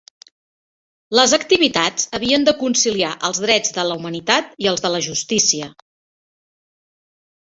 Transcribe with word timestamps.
Les 1.17 1.33
activitats 1.37 2.07
havien 2.19 2.47
de 2.47 2.53
conciliar 2.61 3.11
els 3.29 3.41
drets 3.45 3.75
de 3.77 3.85
la 3.89 3.97
humanitat 3.99 4.49
i 4.67 4.69
els 4.71 4.85
de 4.87 4.91
la 4.95 5.05
justícia. 5.09 5.71